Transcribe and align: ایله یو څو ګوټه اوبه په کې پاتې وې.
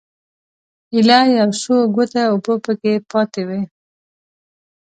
ایله 0.93 1.19
یو 1.39 1.49
څو 1.61 1.75
ګوټه 1.95 2.21
اوبه 2.31 2.53
په 2.65 2.71
کې 2.81 2.93
پاتې 3.11 3.41
وې. 3.47 3.61